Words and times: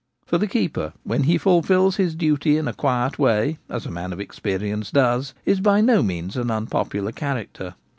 For 0.25 0.39
the 0.39 0.47
keeper, 0.47 0.93
when 1.03 1.25
he 1.25 1.37
ful 1.37 1.61
fils 1.61 1.97
his 1.97 2.15
duty 2.15 2.57
in 2.57 2.67
a 2.67 2.73
quiet 2.73 3.19
way 3.19 3.59
as 3.69 3.85
a 3.85 3.91
man 3.91 4.11
of 4.11 4.19
experience 4.19 4.89
does, 4.89 5.35
is 5.45 5.59
by 5.59 5.79
no 5.79 6.01
means 6.01 6.35
an 6.35 6.49
unpopular 6.49 7.11
character. 7.11 7.75